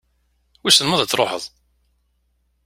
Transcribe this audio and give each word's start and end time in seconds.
Wissen 0.63 0.87
ma 0.87 0.95
ad 0.99 1.09
truḥeḍ? 1.09 1.43